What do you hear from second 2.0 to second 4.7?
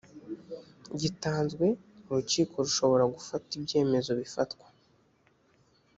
urukiko rushobora gufata ibyemezo bifatwa